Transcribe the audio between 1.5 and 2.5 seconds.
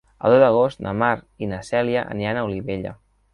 na Cèlia aniran a